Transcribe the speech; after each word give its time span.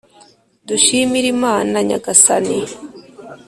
dushimire 0.67 1.27
imana 1.35 1.75
nyagasani 1.87 2.57